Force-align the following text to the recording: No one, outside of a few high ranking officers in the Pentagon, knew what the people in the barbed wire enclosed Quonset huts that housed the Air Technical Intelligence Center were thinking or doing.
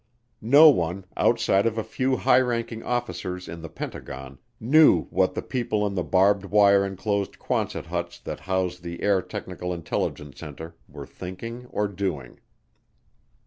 No 0.41 0.67
one, 0.71 1.05
outside 1.15 1.67
of 1.67 1.77
a 1.77 1.83
few 1.83 2.17
high 2.17 2.39
ranking 2.39 2.81
officers 2.81 3.47
in 3.47 3.61
the 3.61 3.69
Pentagon, 3.69 4.39
knew 4.59 5.03
what 5.11 5.35
the 5.35 5.43
people 5.43 5.85
in 5.85 5.93
the 5.93 6.01
barbed 6.03 6.45
wire 6.45 6.83
enclosed 6.83 7.37
Quonset 7.37 7.85
huts 7.85 8.17
that 8.21 8.39
housed 8.39 8.81
the 8.81 9.03
Air 9.03 9.21
Technical 9.21 9.71
Intelligence 9.71 10.39
Center 10.39 10.75
were 10.87 11.05
thinking 11.05 11.67
or 11.67 11.87
doing. 11.87 12.39